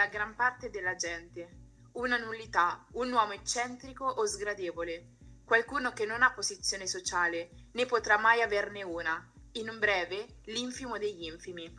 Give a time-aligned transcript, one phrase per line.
[0.00, 1.58] della gran parte della gente,
[1.92, 8.16] una nullità, un uomo eccentrico o sgradevole, qualcuno che non ha posizione sociale, né potrà
[8.16, 11.70] mai averne una, in breve, l'infimo degli infimi.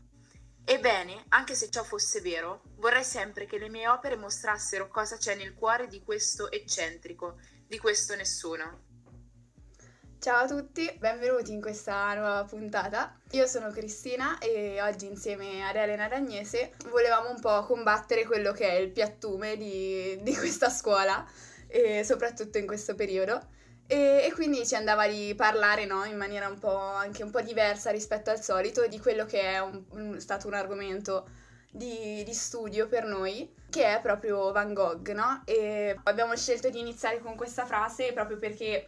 [0.63, 5.33] Ebbene, anche se ciò fosse vero, vorrei sempre che le mie opere mostrassero cosa c'è
[5.33, 8.89] nel cuore di questo eccentrico, di questo nessuno.
[10.21, 13.17] Ciao a tutti, benvenuti in questa nuova puntata.
[13.31, 18.69] Io sono Cristina e oggi insieme ad Elena Dagnese volevamo un po' combattere quello che
[18.69, 21.25] è il piattume di, di questa scuola,
[22.03, 23.41] soprattutto in questo periodo.
[23.87, 27.41] E, e, quindi ci andava di parlare no, in maniera un po' anche un po'
[27.41, 31.27] diversa rispetto al solito di quello che è un, un, stato un argomento
[31.71, 35.41] di, di, studio per noi, che è proprio Van Gogh, no?
[35.45, 38.85] E abbiamo scelto di iniziare con questa frase proprio perché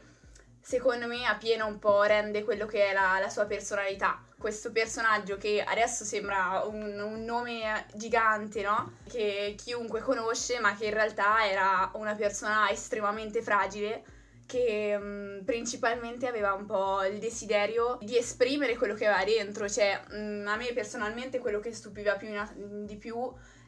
[0.63, 4.23] secondo me a pieno un po' rende quello che è la, la sua personalità.
[4.37, 8.93] Questo personaggio che adesso sembra un, un, nome gigante, no?
[9.09, 14.03] Che chiunque conosce, ma che in realtà era una persona estremamente fragile
[14.45, 19.67] che mh, mm, principalmente aveva un po' il desiderio di esprimere quello che aveva dentro,
[19.69, 23.15] cioè mh, mm, a me personalmente quello che stupiva più in, di più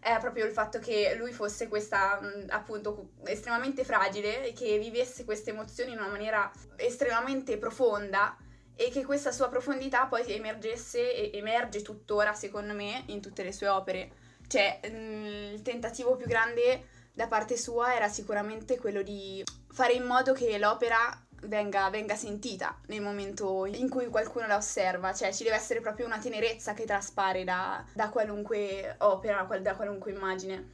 [0.08, 5.50] era proprio il fatto che lui fosse questa appunto estremamente fragile e che vivesse queste
[5.50, 8.38] emozioni in una maniera estremamente profonda
[8.76, 13.52] e che questa sua profondità poi emergesse e emerge tuttora secondo me in tutte le
[13.52, 14.12] sue opere.
[14.48, 20.34] Cioè il tentativo più grande da parte sua era sicuramente quello di fare in modo
[20.34, 25.56] che l'opera venga, venga, sentita nel momento in cui qualcuno la osserva, cioè ci deve
[25.56, 30.74] essere proprio una tenerezza che traspare da, da qualunque opera, da qualunque immagine.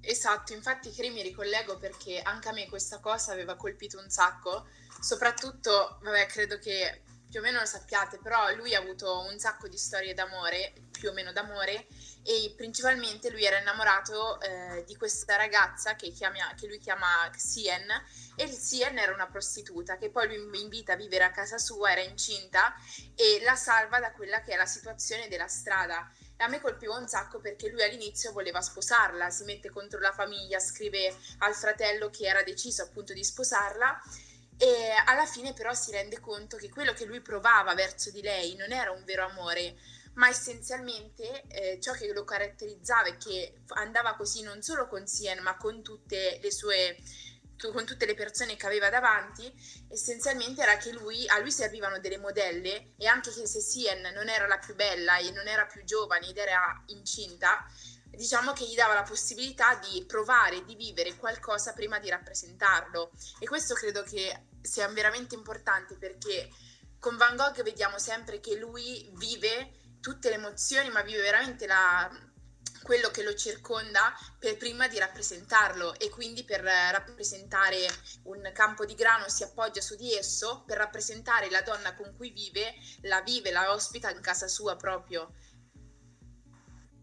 [0.00, 4.66] Esatto, infatti Cri mi ricollego perché anche a me questa cosa aveva colpito un sacco,
[5.00, 9.68] soprattutto, vabbè, credo che più o meno lo sappiate, però lui ha avuto un sacco
[9.68, 11.86] di storie d'amore, più o meno d'amore,
[12.22, 17.86] e principalmente lui era innamorato eh, di questa ragazza che, chiama, che, lui chiama Sien
[18.34, 21.92] e il Sien era una prostituta che poi lui invita a vivere a casa sua,
[21.92, 22.74] era incinta
[23.14, 26.10] e la salva da quella che è la situazione della strada.
[26.36, 30.12] E a me colpiva un sacco perché lui all'inizio voleva sposarla, si mette contro la
[30.12, 34.00] famiglia, scrive al fratello che era deciso appunto di sposarla
[34.58, 38.56] e alla fine però si rende conto che quello che lui provava verso di lei
[38.56, 39.76] non era un vero amore,
[40.14, 45.40] ma essenzialmente eh, ciò che lo caratterizzava e che andava così non solo con Sien,
[45.42, 46.96] ma con tutte le sue
[47.72, 49.52] con tutte le persone che aveva davanti,
[49.88, 54.28] essenzialmente era che lui, a lui servivano delle modelle e anche che se Sien non
[54.28, 57.66] era la più bella e non era più giovane ed era incinta,
[58.10, 63.10] diciamo che gli dava la possibilità di provare, di vivere qualcosa prima di rappresentarlo.
[63.38, 66.48] E questo credo che sia veramente importante perché
[66.98, 72.10] con Van Gogh vediamo sempre che lui vive tutte le emozioni, ma vive veramente la,
[72.82, 77.86] quello che lo circonda per prima di rappresentarlo e quindi per rappresentare
[78.24, 82.30] un campo di grano si appoggia su di esso per rappresentare la donna con cui
[82.30, 85.32] vive, la vive, la ospita in casa sua proprio.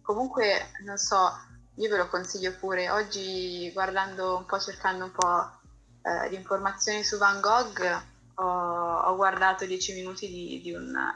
[0.05, 1.35] Comunque, non so,
[1.77, 2.91] io ve lo consiglio pure.
[2.91, 5.59] Oggi guardando un po', cercando un po'
[6.03, 8.03] eh, di informazioni su Van Gogh,
[8.35, 11.11] ho, ho guardato dieci minuti di, di, un,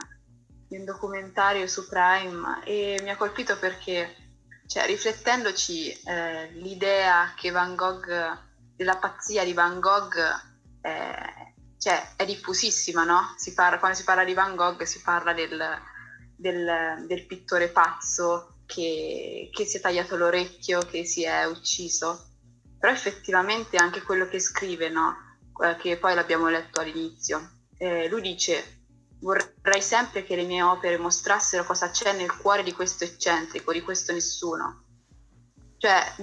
[0.66, 4.12] di, un, documentario su Prime e mi ha colpito perché,
[4.66, 8.08] cioè, riflettendoci, eh, l'idea che Van Gogh,
[8.74, 10.16] della pazzia di Van Gogh,
[10.80, 13.34] eh, cioè, è diffusissima, no?
[13.36, 15.62] Si parla, quando si parla di Van Gogh si parla del,
[16.34, 22.28] del, del pittore pazzo che, che si è tagliato l'orecchio, che si è ucciso
[22.80, 25.14] però effettivamente anche quello che scrive, no?
[25.62, 28.78] Eh, che poi l'abbiamo letto all'inizio, eh, lui dice
[29.20, 33.82] vorrei sempre che le mie opere mostrassero cosa c'è nel cuore di questo eccentrico, di
[33.82, 34.84] questo nessuno.
[35.76, 36.14] Cioè,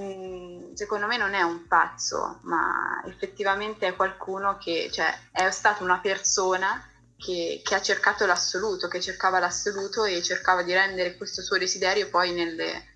[0.73, 5.99] secondo me non è un pazzo, ma effettivamente è qualcuno che, cioè, è stata una
[5.99, 6.83] persona
[7.17, 12.09] che, che, ha cercato l'assoluto, che cercava l'assoluto e cercava di rendere questo suo desiderio
[12.09, 12.95] poi nelle,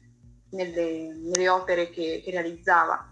[0.51, 3.07] nelle, nelle opere che, che realizzava.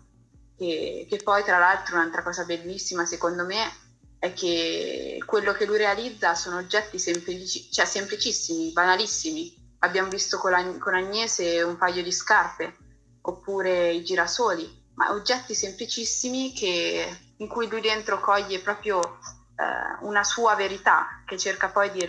[0.56, 3.72] Che, che poi tra l'altro un'altra cosa bellissima secondo me
[4.20, 9.58] è che quello che lui realizza sono oggetti semplici, cioè semplicissimi, banalissimi.
[9.80, 12.76] Abbiamo visto con, la, con Agnese un paio di scarpe,
[13.22, 19.20] oppure i girasoli, ma oggetti semplicissimi che, in cui lui dentro coglie proprio
[19.60, 22.06] eh, una sua verità che cerca poi di,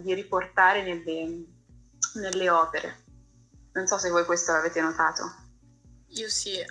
[0.00, 1.44] di riportare nelle,
[2.14, 3.02] nelle opere.
[3.72, 5.34] Non so se voi questo l'avete notato.
[6.10, 6.64] Io sì,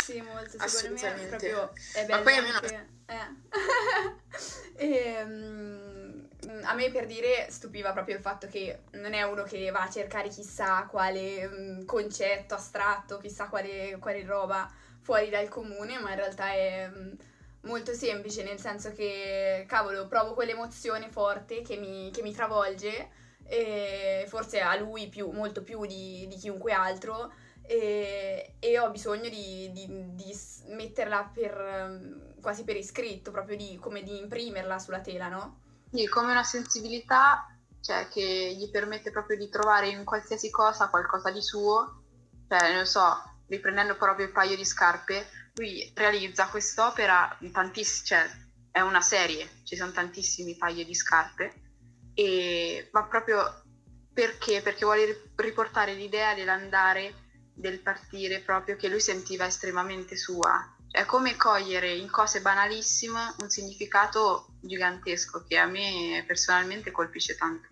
[0.00, 2.58] sì, molto, secondo me è proprio è bello Ma poi almeno...
[2.58, 3.16] Anche, eh.
[4.76, 9.42] e, um, mm, a me per dire stupiva proprio il fatto che non è uno
[9.42, 14.70] che va a cercare chissà quale um, concetto astratto, chissà quale, quale, roba
[15.00, 17.16] fuori dal comune, ma in realtà è um,
[17.62, 23.10] molto semplice, nel senso che, cavolo, provo quell'emozione forte che mi, che mi travolge,
[24.26, 27.32] forse a lui più, molto più di, di chiunque altro,
[27.62, 30.38] e, e, ho bisogno di, di, di
[30.68, 35.60] metterla per, quasi per iscritto, proprio di, come di imprimerla sulla tela, no?
[35.92, 37.46] Sì, come una sensibilità
[37.80, 42.02] cioè, che gli permette proprio di trovare in qualsiasi cosa qualcosa di suo,
[42.48, 45.26] cioè, non so, riprendendo proprio il paio di scarpe,
[45.58, 48.30] lui realizza quest'opera, tantiss- cioè,
[48.70, 51.66] è una serie, ci sono tantissimi paio di scarpe,
[52.14, 53.62] e va proprio
[54.12, 54.62] perché?
[54.62, 60.76] Perché vuole riportare l'idea dell'andare, del partire proprio che lui sentiva estremamente sua.
[60.90, 67.68] È come cogliere in cose banalissime un significato gigantesco che a me personalmente colpisce tanto.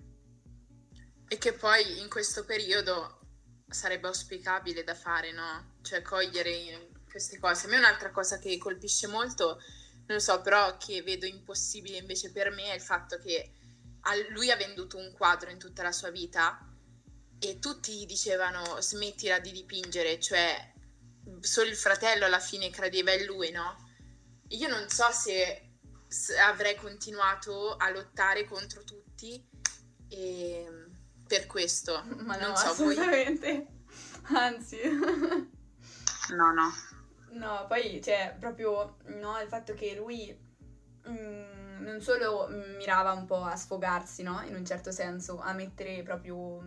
[1.28, 3.20] E che poi in questo periodo
[3.68, 5.76] sarebbe auspicabile da fare, no?
[5.82, 7.66] Cioè cogliere queste cose.
[7.66, 9.62] A me un'altra cosa che colpisce molto,
[10.06, 13.52] non lo so, però che vedo impossibile invece per me è il fatto che
[14.30, 16.64] lui ha venduto un quadro in tutta la sua vita
[17.38, 20.72] e tutti gli dicevano smettila di dipingere, cioè
[21.40, 23.76] solo il fratello alla fine credeva in lui, no?
[24.48, 25.72] Io non so se
[26.38, 29.44] avrei continuato a lottare contro tutti
[30.08, 30.86] e
[31.26, 32.04] per questo.
[32.04, 33.66] Ma non no, so assolutamente.
[34.28, 34.36] Voi...
[34.36, 34.78] Anzi.
[36.30, 36.72] no, no.
[37.36, 40.34] No, poi c'è cioè, proprio no, il fatto che lui
[41.04, 42.48] mh, mm, non solo
[42.78, 44.42] mirava un po' a sfogarsi, no?
[44.42, 46.62] In un certo senso, a mettere proprio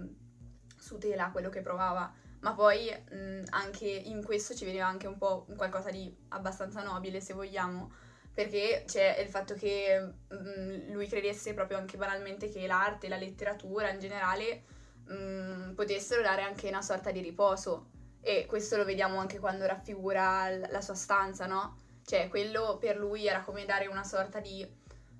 [0.77, 2.12] su tela quello che provava,
[2.42, 7.19] ma poi mh, anche in questo ci vedeva anche un po' qualcosa di abbastanza nobile,
[7.19, 7.92] se vogliamo,
[8.31, 13.89] perché c'è il fatto che mh, lui credesse proprio anche banalmente che l'arte, la letteratura
[13.89, 14.63] in generale
[15.07, 20.50] mh, potessero dare anche una sorta di riposo e questo lo vediamo anche quando raffigura
[20.68, 21.77] la sua stanza, no?
[22.06, 24.68] Cioè, quello per lui era come dare una sorta di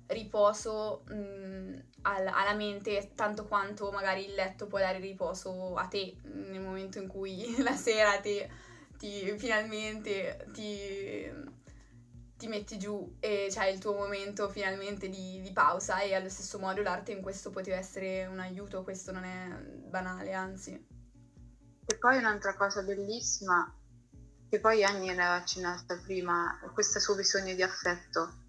[0.08, 6.16] riposo mh, al, alla mente tanto quanto magari il letto può dare riposo a te
[6.22, 8.48] nel momento in cui la sera te
[8.98, 11.30] ti, finalmente ti,
[12.36, 16.58] ti metti giù e c'hai il tuo momento finalmente di, di, pausa e allo stesso
[16.58, 19.48] modo l'arte in questo poteva essere un aiuto, questo non è
[19.88, 20.89] banale, anzi.
[22.00, 23.70] Poi un'altra cosa bellissima,
[24.48, 28.48] che poi Anni l'aveva accennata prima, è questo suo bisogno di affetto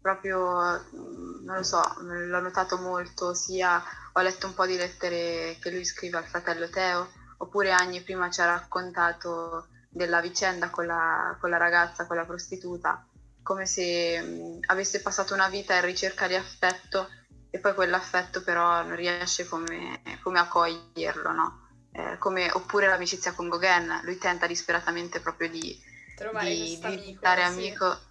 [0.00, 3.82] proprio, mm, non lo so, l'ho notato molto, sia
[4.12, 8.30] ho letto un po' di lettere che lui scrive al fratello Teo, oppure Agni prima
[8.30, 13.04] ci ha raccontato della vicenda con la, con la ragazza, con la prostituta,
[13.42, 17.08] come se mm, avesse passato una vita in ricerca di affetto
[17.50, 21.61] e poi quell'affetto però non riesce come, come a coglierlo, no?
[21.92, 25.78] Eh, come, oppure l'amicizia con Gauguin, lui tenta disperatamente proprio di,
[26.16, 27.84] Trovare di diventare amico.
[27.84, 28.10] amico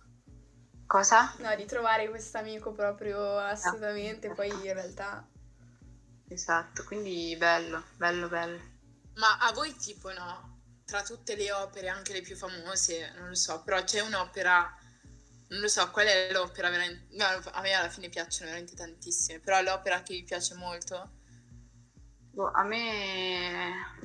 [0.92, 1.34] Cosa?
[1.38, 4.34] No, di trovare questo amico proprio assolutamente, no.
[4.34, 5.26] poi in realtà...
[6.28, 8.60] Esatto, quindi bello, bello, bello.
[9.14, 13.36] Ma a voi tipo no, tra tutte le opere, anche le più famose, non lo
[13.36, 14.70] so, però c'è un'opera,
[15.48, 17.16] non lo so, qual è l'opera veramente...
[17.16, 21.20] No, a me alla fine piacciono veramente tantissime, però l'opera che vi piace molto?
[22.32, 24.00] Boh, a me...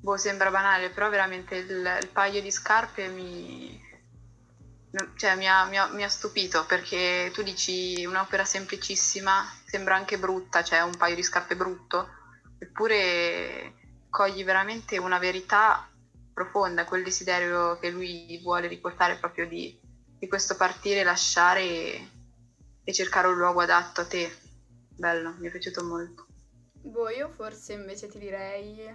[0.00, 3.88] Boh, sembra banale, però veramente il, il paio di scarpe mi
[5.16, 10.18] cioè, mi, ha, mi, ha, mi, ha, stupito perché tu dici un'opera semplicissima, sembra anche
[10.18, 12.08] brutta, cioè un paio di scarpe brutto,
[12.58, 13.74] eppure
[14.08, 15.88] cogli veramente una verità
[16.32, 19.78] profonda, quel desiderio che lui vuole riportare proprio di,
[20.18, 22.08] di questo partire, lasciare e,
[22.82, 24.38] e, cercare un luogo adatto a te.
[24.96, 26.26] Bello, mi è piaciuto molto.
[26.82, 28.86] Boh, io forse invece ti direi,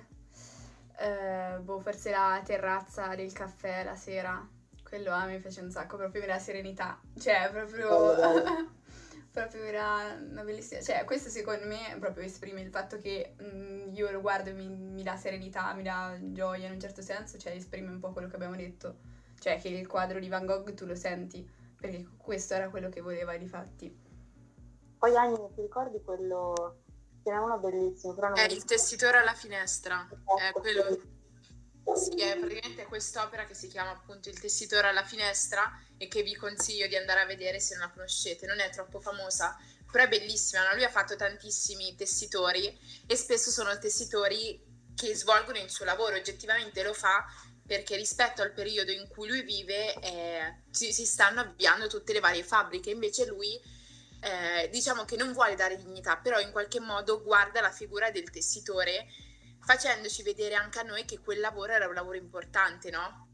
[0.98, 4.48] eh, boh, forse la terrazza del caffè la sera
[4.96, 7.00] quello a me piace un sacco, proprio per la serenità.
[7.18, 7.90] Cioè, proprio...
[7.90, 8.44] Oh,
[9.32, 10.80] proprio era una bellissima...
[10.80, 14.54] Cioè, questo secondo me proprio esprime il fatto che mh, mm, io lo guardo e
[14.54, 18.12] mi, mi dà serenità, mi dà gioia in un certo senso, cioè esprime un po'
[18.12, 19.00] quello che abbiamo detto.
[19.38, 21.46] Cioè, che il quadro di Van Gogh tu lo senti,
[21.78, 24.04] perché questo era quello che voleva di fatti.
[24.98, 26.84] Poi Agni, ti ricordi quello...
[27.32, 31.14] Uno bellissimo, però non È il tessitore alla finestra, è esatto, quello
[31.94, 36.36] sì, è praticamente quest'opera che si chiama appunto Il tessitore alla finestra e che vi
[36.36, 38.48] consiglio di andare a vedere se non la conoscete.
[38.48, 39.56] Non è troppo famosa,
[39.92, 40.68] però è bellissima.
[40.68, 40.74] No?
[40.74, 46.82] Lui ha fatto tantissimi tessitori e spesso sono tessitori che svolgono il suo lavoro, oggettivamente
[46.82, 47.26] lo fa
[47.66, 52.20] perché rispetto al periodo in cui lui vive eh, si, si, stanno avviando tutte le
[52.20, 53.60] varie fabbriche, invece lui
[54.26, 58.32] eh, diciamo che non vuole dare dignità, però in qualche modo guarda la figura del
[58.32, 59.06] tessitore
[59.62, 63.30] facendoci vedere anche a noi che quel lavoro era un lavoro importante, no?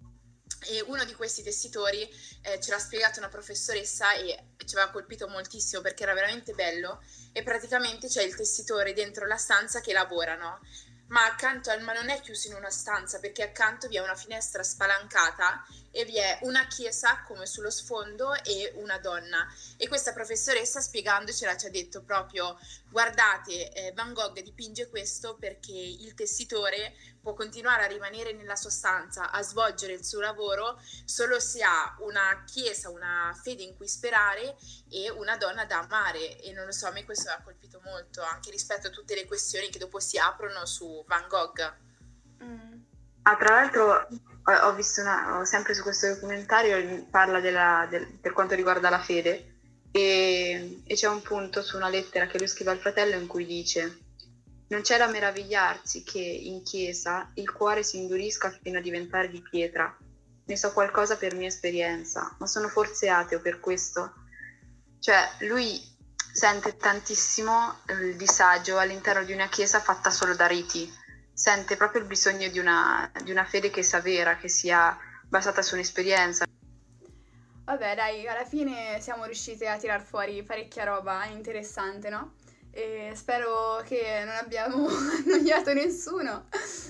[0.68, 2.02] E uno di questi tessitori
[2.42, 7.02] eh, ce l'ha spiegato una professoressa e ci aveva colpito moltissimo perché era veramente bello
[7.32, 10.60] e praticamente c'è il tessitore dentro la stanza che lavora, no?
[11.08, 14.16] Ma accanto al ma non è chiuso in una stanza perché accanto vi è una
[14.16, 19.46] finestra spalancata e vi è una chiesa come sullo sfondo e una donna.
[19.78, 22.58] E questa professoressa spiegandocela ci ha detto proprio
[22.90, 28.70] guardate eh, Van Gogh dipinge questo perché il tessitore può continuare a rimanere nella sua
[28.70, 33.88] stanza, a svolgere il suo lavoro solo se ha una chiesa, una fede in cui
[33.88, 34.56] sperare
[34.90, 36.40] e una donna da amare.
[36.42, 39.26] E non lo so, a me questo ha colpito molto, anche rispetto a tutte le
[39.26, 41.76] questioni che dopo si aprono su Van Gogh.
[42.44, 42.82] Mm.
[43.24, 44.08] Ah, tra l'altro
[44.44, 49.60] ho visto una, sempre su questo documentario, parla della, del, per quanto riguarda la fede
[49.92, 53.46] e, e c'è un punto su una lettera che lui scrive al fratello in cui
[53.46, 54.00] dice
[54.72, 59.42] non c'è da meravigliarsi che in chiesa il cuore si indurisca fino a diventare di
[59.42, 59.96] pietra.
[60.46, 64.14] Ne so qualcosa per mia esperienza, ma sono forse ateo per questo.
[64.98, 65.78] Cioè, lui
[66.34, 70.90] sente tantissimo il disagio all'interno di una chiesa fatta solo da riti.
[71.34, 74.98] Sente proprio il bisogno di una, di una fede che sia vera, che sia
[75.28, 76.46] basata su un'esperienza.
[77.64, 82.34] Vabbè, dai, alla fine siamo riusciti a tirar fuori parecchia roba interessante, no?
[82.74, 86.46] e spero che non abbiamo annoiato nessuno,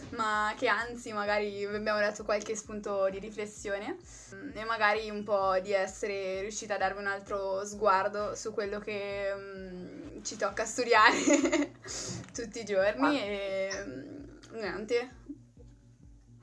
[0.09, 3.97] ma che anzi magari vi abbiamo dato qualche spunto di riflessione
[4.35, 8.79] mm, e magari un po' di essere riuscita a darvi un altro sguardo su quello
[8.79, 11.71] che um, ci tocca studiare
[12.31, 14.20] tutti i giorni e um,
[14.53, 15.09] niente.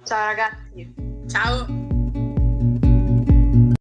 [0.04, 0.94] Ciao ragazzi.
[1.26, 1.87] Ciao.